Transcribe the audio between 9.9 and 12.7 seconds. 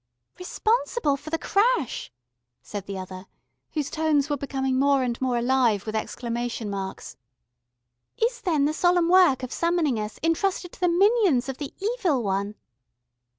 us entrusted to the minions of the Evil One?"